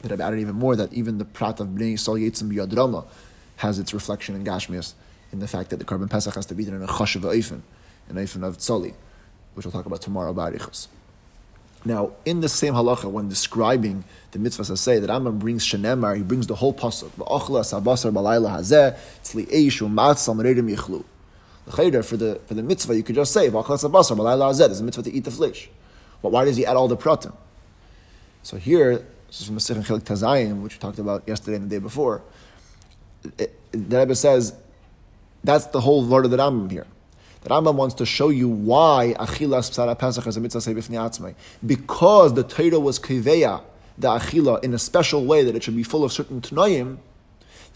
But 0.02 0.12
I've 0.12 0.20
added 0.20 0.40
even 0.40 0.54
more 0.54 0.76
that 0.76 0.92
even 0.92 1.18
the 1.18 1.24
Prat 1.24 1.60
of 1.60 1.68
Bnei 1.68 1.94
Yisrael 1.94 2.20
Yetzim 2.20 2.52
Biyadrama 2.52 3.04
has 3.56 3.78
its 3.78 3.92
reflection 3.92 4.34
in 4.34 4.44
Gashmias 4.44 4.94
in 5.32 5.40
the 5.40 5.48
fact 5.48 5.70
that 5.70 5.78
the 5.78 5.84
korban 5.84 6.08
Pesach 6.08 6.34
has 6.34 6.46
to 6.46 6.54
be 6.54 6.64
done 6.64 6.74
in 6.74 6.82
a 6.82 6.86
chashav 6.86 7.22
oifen, 7.22 7.60
an 8.08 8.16
oifen 8.16 8.44
of 8.44 8.58
tzoli, 8.58 8.94
which 9.54 9.66
we'll 9.66 9.72
talk 9.72 9.86
about 9.86 10.00
tomorrow 10.00 10.30
about 10.30 10.52
Arichos. 10.52 10.88
Now, 11.84 12.12
in 12.24 12.40
the 12.40 12.48
same 12.48 12.74
halacha, 12.74 13.10
when 13.10 13.28
describing 13.28 14.04
the 14.32 14.38
mitzvahs 14.38 14.76
say 14.78 14.98
that 14.98 15.10
Rambam 15.10 15.38
brings 15.38 15.64
shenemar, 15.64 16.16
he 16.16 16.22
brings 16.22 16.46
the 16.46 16.56
whole 16.56 16.74
pasuk. 16.74 17.10
Sabasar 17.10 18.12
for 22.04 22.16
the 22.16 22.40
for 22.46 22.54
the 22.54 22.62
mitzvah, 22.62 22.96
you 22.96 23.02
could 23.02 23.14
just 23.14 23.32
say 23.32 23.48
v'ochla 23.48 23.78
sabasar 23.78 24.16
balayla 24.16 24.50
hazeh. 24.50 24.66
There's 24.66 24.80
a 24.80 24.84
mitzvah 24.84 25.02
to 25.04 25.12
eat 25.12 25.24
the 25.24 25.30
flesh. 25.30 25.68
But 26.22 26.32
why 26.32 26.44
does 26.44 26.56
he 26.56 26.66
add 26.66 26.76
all 26.76 26.88
the 26.88 26.96
pratim? 26.96 27.34
So 28.42 28.56
here, 28.56 29.04
this 29.26 29.40
is 29.40 29.46
from 29.46 29.56
Masechet 29.56 29.84
Chelik 29.84 30.02
Tazayim, 30.02 30.62
which 30.62 30.74
we 30.74 30.78
talked 30.78 30.98
about 30.98 31.22
yesterday 31.26 31.56
and 31.56 31.70
the 31.70 31.76
day 31.76 31.80
before. 31.80 32.22
It, 33.36 33.58
the 33.72 33.98
Rebbe 33.98 34.14
says 34.14 34.54
that's 35.44 35.66
the 35.66 35.80
whole 35.80 36.04
word 36.04 36.24
of 36.24 36.30
the 36.30 36.36
Rambam 36.36 36.70
here. 36.70 36.86
The 37.42 37.50
Rambam 37.50 37.74
wants 37.74 37.94
to 37.96 38.06
show 38.06 38.30
you 38.30 38.48
why 38.48 39.14
Achilas 39.18 39.70
Psara 39.70 39.98
Pesach 39.98 40.26
is 40.26 40.36
a 40.36 40.40
mitzvah 40.40 40.58
atzmai. 40.60 41.34
Because 41.64 42.34
the 42.34 42.42
Torah 42.42 42.80
was 42.80 42.98
kiveya, 42.98 43.62
the 43.96 44.08
Achila, 44.08 44.62
in 44.64 44.74
a 44.74 44.78
special 44.78 45.24
way 45.24 45.44
that 45.44 45.54
it 45.54 45.62
should 45.62 45.76
be 45.76 45.82
full 45.82 46.04
of 46.04 46.12
certain 46.12 46.40
Tanoim, 46.40 46.98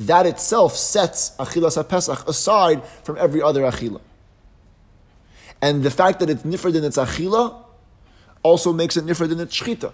that 0.01 0.27
itself 0.27 0.75
sets 0.75 1.37
Achilas 1.39 1.89
Pesach 1.89 2.27
aside 2.29 2.85
from 3.05 3.17
every 3.19 3.41
other 3.41 3.63
Achila. 3.63 4.01
And 5.61 5.85
the 5.85 5.91
fact 5.91 6.19
that 6.21 6.29
it's 6.29 6.43
nifred 6.43 6.75
in 6.75 6.83
its 6.83 6.97
Achila 6.97 7.63
also 8.43 8.73
makes 8.73 8.97
it 8.97 9.05
nifred 9.05 9.33
in 9.33 9.41
its 9.41 9.59
Shchita. 9.59 9.93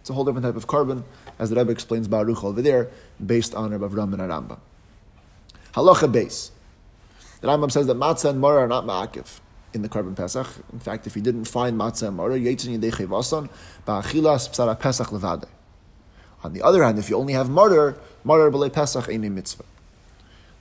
It's 0.00 0.10
a 0.10 0.14
whole 0.14 0.24
different 0.24 0.44
type 0.44 0.56
of 0.56 0.66
korban, 0.66 1.04
as 1.38 1.50
the 1.50 1.56
Rebbe 1.56 1.70
explains 1.70 2.08
Baruch 2.08 2.42
over 2.42 2.60
there, 2.60 2.90
based 3.24 3.54
on 3.54 3.70
Rabbi 3.70 3.86
Avram 3.86 4.12
and 4.12 4.22
Aramba. 4.22 4.58
Halacha 5.74 6.10
base. 6.10 6.50
The 7.40 7.48
Rambam 7.48 7.70
says 7.70 7.86
that 7.86 7.96
matzah 7.96 8.30
and 8.30 8.42
maror 8.42 8.58
are 8.58 8.68
not 8.68 8.84
ma'akiv 8.84 9.40
in 9.74 9.82
the 9.82 9.88
korban 9.88 10.16
pesach. 10.16 10.46
In 10.72 10.80
fact, 10.80 11.06
if 11.06 11.16
you 11.16 11.22
didn't 11.22 11.44
find 11.44 11.78
matzah 11.78 12.08
and 12.08 12.18
maror, 12.18 12.40
yitzin 12.40 12.78
yidei 12.78 12.92
chevasan 12.92 13.48
ba'achilas 13.86 14.50
psara 14.50 14.78
pesach 14.78 15.08
levade. 15.08 15.46
On 16.44 16.52
the 16.52 16.62
other 16.62 16.82
hand, 16.82 16.98
if 16.98 17.08
you 17.08 17.16
only 17.16 17.32
have 17.32 17.48
maror, 17.48 17.96
maror 18.24 18.50
b'lei 18.52 18.72
pesach 18.72 19.08
ain't 19.08 19.24
a 19.24 19.30
mitzvah. 19.30 19.64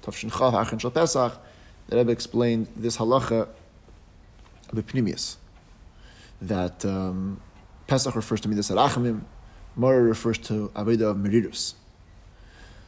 Tavshin 0.03 0.31
chav 0.31 0.53
achin 0.53 0.79
shal 0.79 0.91
pesach, 0.91 1.37
the 1.87 1.97
Rebbe 1.97 2.11
explained 2.11 2.67
this 2.75 2.97
halacha 2.97 3.47
b'pnimius, 4.73 5.37
that 6.41 6.83
um, 6.85 7.39
pesach 7.87 8.15
refers 8.15 8.41
to 8.41 8.49
midas 8.49 8.69
arachamim, 8.69 9.21
maror 9.77 10.07
refers 10.07 10.37
to 10.37 10.71
aveda 10.75 11.11
of 11.11 11.17
merirus. 11.17 11.75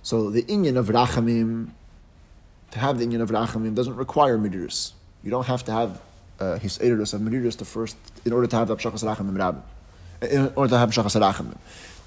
So 0.02 0.30
the 0.30 0.44
inyan 0.44 0.78
of 0.78 0.88
rachamim 0.88 1.72
to 2.74 2.80
have 2.80 2.98
the 2.98 3.06
Inyan 3.06 3.22
of 3.22 3.30
Rachamim 3.30 3.76
doesn't 3.76 3.96
require 3.96 4.38
Midirus. 4.38 4.94
You 5.24 5.30
don't 5.30 5.46
have 5.46 5.64
to 5.66 5.72
have 5.72 6.02
uh, 6.40 6.58
his 6.58 6.80
Eidus 6.80 7.14
of 7.14 7.22
Midirus 7.22 7.56
to 7.60 7.66
first, 7.66 7.96
in 8.26 8.34
order 8.34 8.48
to 8.48 8.56
have 8.56 8.68
the 8.68 8.76
Abshachas 8.76 9.04
Rachamim 9.04 9.38
Rabbim. 9.38 9.62
In 10.32 10.52
order 10.56 10.72
to 10.72 10.78
have 10.80 10.90
Abshachas 10.90 11.22
Rachamim. 11.22 11.56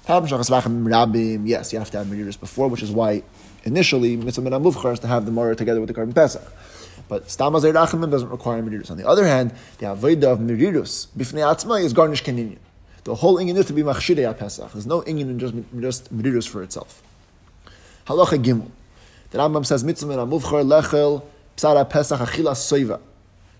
Yes, 0.07 1.73
you 1.73 1.79
have 1.79 1.91
to 1.91 1.97
have 1.97 2.07
Midirus 2.07 2.39
before, 2.39 2.69
which 2.69 2.81
is 2.81 2.91
why 2.91 3.23
initially 3.65 4.15
Mitzvah 4.15 4.41
Min 4.41 4.53
Muvchar 4.53 4.93
is 4.93 4.99
to 4.99 5.07
have 5.07 5.25
the 5.25 5.31
Morah 5.31 5.57
together 5.57 5.81
with 5.81 5.89
the 5.89 5.93
Korban 5.93 6.15
Pesach. 6.15 6.41
But 7.09 7.27
Stamaz 7.27 7.69
Rachamim 7.69 8.09
doesn't 8.09 8.29
require 8.29 8.63
Midirus. 8.63 8.89
On 8.89 8.95
the 8.95 9.05
other 9.05 9.25
hand, 9.25 9.53
the 9.79 9.87
Avodah 9.87 10.31
of 10.31 10.39
Midirus, 10.39 11.07
Bifnei 11.07 11.43
Atzma, 11.43 11.83
is 11.83 11.91
garnish 11.91 12.23
Keninyan. 12.23 12.59
The 13.03 13.15
whole 13.15 13.37
Inyan 13.37 13.57
is 13.57 13.65
to 13.65 13.73
be 13.73 13.83
Machshidei 13.83 14.37
Pesach. 14.37 14.71
There's 14.71 14.87
no 14.87 15.01
Inyan 15.01 15.29
in 15.29 15.81
just, 15.81 16.09
just 16.21 16.49
for 16.49 16.63
itself. 16.63 17.03
Halacha 18.05 18.41
Gimel. 18.41 18.71
The 19.31 19.39
Rambam 19.39 19.65
says, 19.65 19.83
mitzvah 19.83 20.15
lechel 20.15 21.23
psara 21.57 21.89
pesach 21.89 22.19
achila 22.21 22.51
soiva. 22.51 22.87
You're 22.87 22.99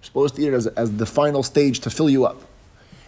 supposed 0.02 0.36
to 0.36 0.42
eat 0.42 0.48
it 0.48 0.54
as, 0.54 0.68
as 0.68 0.96
the 0.96 1.06
final 1.06 1.44
stage 1.44 1.82
to 1.82 1.90
fill 1.90 2.10
you 2.10 2.26
up. 2.26 2.42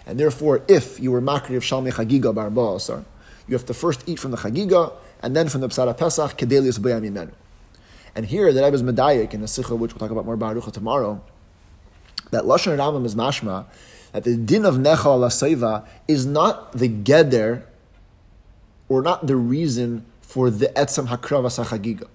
And 0.05 0.19
therefore, 0.19 0.61
if 0.67 0.99
you 0.99 1.11
were 1.11 1.21
makri 1.21 1.55
of 1.55 1.63
shalmei 1.63 1.93
chagiga 1.93 2.35
bar 2.35 2.49
ba'asar, 2.49 3.05
you 3.49 3.55
have 3.57 3.65
to 3.65 3.73
first 3.73 4.07
eat 4.07 4.19
from 4.19 4.31
the 4.31 4.37
chagiga, 4.37 4.93
and 5.21 5.35
then 5.35 5.49
from 5.49 5.61
the 5.61 5.67
psara 5.67 5.97
pesach, 5.97 6.37
kedelius 6.37 6.79
b'yamimenu. 6.79 7.31
And 8.15 8.25
here, 8.25 8.51
the 8.53 8.63
Rebbe 8.63 8.75
is 8.75 8.83
medayik 8.83 9.33
in 9.33 9.41
the 9.41 9.47
sikha, 9.47 9.75
which 9.75 9.93
we'll 9.93 9.99
talk 9.99 10.11
about 10.11 10.25
more 10.25 10.37
Baruch 10.37 10.71
tomorrow, 10.71 11.21
that 12.31 12.43
Lashon 12.43 12.77
Rambam 12.77 13.05
is 13.05 13.15
mashma, 13.15 13.65
that 14.11 14.23
the 14.23 14.35
din 14.35 14.65
of 14.65 14.75
Nechal 14.75 15.17
ala 15.17 15.87
is 16.07 16.25
not 16.25 16.73
the 16.73 16.89
geder, 16.89 17.63
or 18.87 19.01
not 19.01 19.27
the 19.27 19.35
reason 19.35 20.05
for 20.21 20.49
the 20.49 20.67
etzam 20.67 21.07
hakravas 21.07 21.63
hachagiga. 21.63 22.07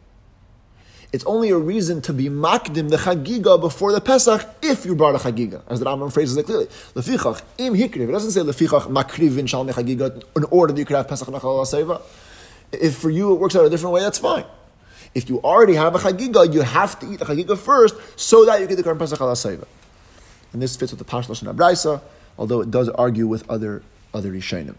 It's 1.14 1.25
only 1.26 1.50
a 1.50 1.56
reason 1.56 2.00
to 2.02 2.12
be 2.12 2.28
makdim 2.28 2.90
the 2.90 2.97
chagiga 2.97 3.61
before 3.61 3.92
the 3.92 4.00
Pesach 4.00 4.44
if 4.62 4.85
you 4.85 4.97
brought 4.97 5.14
a 5.14 5.18
chagiga, 5.18 5.62
as 5.68 5.78
the 5.78 5.87
Rambam 5.87 6.12
phrases 6.12 6.37
it 6.37 6.44
clearly. 6.44 6.66
Lefichach 6.66 7.40
im 7.56 7.75
hikriv. 7.75 8.09
It 8.09 8.11
doesn't 8.11 8.33
say 8.33 8.40
lefichach 8.40 8.88
makrivin 8.88 9.44
shalmei 9.44 9.73
chagiga 9.73 10.25
in 10.35 10.42
order 10.50 10.73
that 10.73 10.78
you 10.80 10.85
could 10.85 10.97
have 10.97 11.06
Pesach 11.06 11.28
Nechal 11.28 11.85
ala 11.85 12.02
If 12.73 12.97
for 12.97 13.11
you 13.11 13.33
it 13.33 13.37
works 13.37 13.54
out 13.54 13.64
a 13.64 13.71
different 13.71 13.94
way, 13.94 14.00
that's 14.00 14.18
fine. 14.18 14.44
If 15.14 15.30
you 15.30 15.38
already 15.42 15.75
have 15.75 15.94
a 15.94 15.99
chagiga, 15.99 16.52
you 16.52 16.62
have 16.62 16.99
to 16.99 17.12
eat 17.12 17.21
the 17.21 17.26
chagiga 17.26 17.56
first 17.56 17.94
so 18.18 18.44
that 18.47 18.61
you 18.61 18.66
get 18.66 18.75
the 18.75 18.83
current 18.83 18.99
Pesach 18.99 19.21
ala 19.21 19.37
and 20.52 20.61
this 20.61 20.75
fits 20.75 20.90
with 20.90 20.99
the 20.99 21.04
Pashlosh 21.04 21.42
and 21.47 21.56
Abraisa, 21.56 22.00
although 22.37 22.61
it 22.61 22.73
does 22.73 22.88
argue 22.88 23.28
with 23.28 23.49
other 23.49 23.83
other 24.12 24.33
Rishonim. 24.33 24.75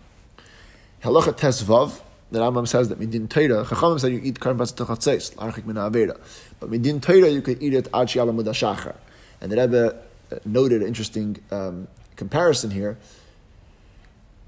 Halacha 1.01 1.32
Tesvav, 1.32 2.01
the 2.36 2.42
Rambam 2.42 2.68
says 2.68 2.89
that 2.89 3.00
midin 3.00 3.30
Torah, 3.30 3.65
Chachamim 3.65 4.00
said 4.00 4.12
you 4.12 4.22
eat 4.24 4.39
karban 4.39 4.58
tachatzeis, 4.74 5.36
l'archik 5.36 5.65
min 5.65 5.75
avera. 5.75 6.20
But 6.60 6.70
midin 6.70 7.01
Torah, 7.01 7.30
you 7.30 7.42
could 7.42 7.62
eat 7.62 7.74
it 7.74 7.88
ad 7.88 8.08
shi'ala 8.08 8.36
mudashachar. 8.36 8.96
And 9.42 9.51
the 9.51 9.58
Rebbe 9.58 10.01
uh, 10.32 10.39
noted 10.46 10.82
an 10.82 10.88
interesting 10.88 11.38
um, 11.51 11.88
comparison 12.15 12.72
here. 12.72 12.98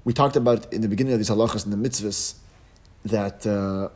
We 0.04 0.12
talked 0.12 0.36
about 0.36 0.72
in 0.72 0.80
the 0.80 0.88
beginning 0.88 1.12
of 1.12 1.18
these 1.18 1.30
halachas 1.30 1.64
and 1.64 1.72
the 1.72 1.88
mitzvahs 1.88 2.34
that 3.04 3.46
uh, 3.46 3.88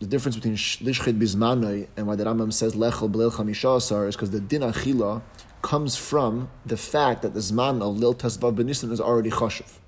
the 0.00 0.06
difference 0.06 0.36
between 0.36 0.54
lishchit 0.54 1.18
bizmanoi 1.18 1.88
and 1.96 2.06
why 2.06 2.16
the 2.16 2.24
Rambam 2.24 2.52
says 2.52 2.74
lechel 2.74 3.10
b'leil 3.10 3.30
chamishasar 3.32 4.08
is 4.08 4.16
because 4.16 4.30
the 4.30 4.40
din 4.40 4.62
achila 4.62 5.22
comes 5.64 5.96
from 5.96 6.50
the 6.66 6.76
fact 6.76 7.22
that 7.22 7.32
the 7.32 7.40
Zman 7.40 7.80
of 7.80 7.96
Lil 7.96 8.14
Tezvav 8.14 8.54
Benisim 8.54 8.92
is 8.92 9.00
already 9.00 9.30
Choshev. 9.30 9.78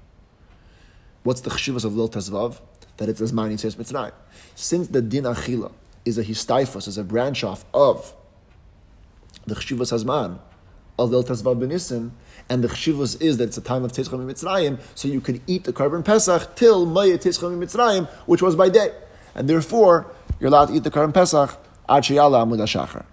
What's 1.22 1.42
the 1.42 1.50
Chshivas 1.50 1.84
of 1.84 1.94
Lil 1.94 2.08
Tezvav? 2.08 2.60
That 2.96 3.08
it's 3.08 3.20
Zman 3.20 3.52
Yitzhak 3.52 3.76
Mitzrayim. 3.76 4.12
Since 4.54 4.88
the 4.88 5.02
Din 5.02 5.24
Achila 5.24 5.72
is 6.04 6.18
a 6.18 6.24
Histaifos, 6.24 6.88
is 6.88 6.98
a 6.98 7.04
branch 7.04 7.44
off 7.44 7.64
of 7.74 8.14
the 9.46 9.54
Chshivas 9.54 9.92
Hazman 9.92 10.38
of 10.98 11.10
Lil 11.10 11.24
Tezvav 11.24 11.58
Benisim, 11.58 12.10
and 12.48 12.64
the 12.64 12.68
Chshivas 12.68 13.20
is 13.20 13.36
that 13.38 13.44
it's 13.44 13.58
a 13.58 13.60
time 13.60 13.84
of 13.84 13.92
Tezcham 13.92 14.24
Mitzrayim, 14.24 14.80
so 14.94 15.08
you 15.08 15.20
could 15.20 15.40
eat 15.46 15.64
the 15.64 15.72
Karban 15.72 16.04
Pesach 16.04 16.56
till 16.56 16.86
Maya 16.86 17.18
Tezcham 17.18 17.58
Mitzrayim, 17.58 18.08
which 18.26 18.40
was 18.40 18.56
by 18.56 18.68
day. 18.68 18.94
And 19.34 19.48
therefore, 19.48 20.10
you're 20.40 20.48
allowed 20.48 20.66
to 20.66 20.74
eat 20.74 20.84
the 20.84 20.90
Karban 20.90 21.12
Pesach 21.12 21.58
Ad 21.88 22.04
Amud 22.04 22.58
HaShachar. 22.58 23.04